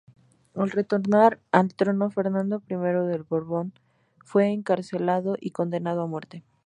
Al 0.63 0.71
retornar 0.75 1.37
al 1.51 1.67
trono 1.81 2.07
Fernando 2.09 2.63
I 2.67 2.73
de 2.73 3.17
Borbón 3.29 3.71
fue 4.25 4.47
encarcelado 4.47 5.37
y 5.39 5.51
condenado 5.51 6.01
a 6.01 6.07
muerte. 6.07 6.43